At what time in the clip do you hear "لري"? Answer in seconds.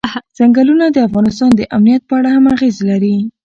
2.89-3.17